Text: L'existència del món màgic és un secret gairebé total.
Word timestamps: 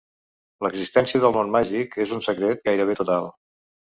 L'existència 0.65 1.19
del 1.23 1.35
món 1.35 1.51
màgic 1.55 1.93
és 2.05 2.13
un 2.15 2.23
secret 2.29 2.65
gairebé 2.71 2.97
total. 3.03 3.29